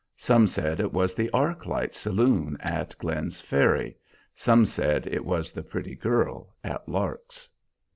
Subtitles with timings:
[0.17, 3.97] Some said it was the Arc light saloon at Glenn's Ferry;
[4.33, 7.47] some said it was the pretty girl at Lark's.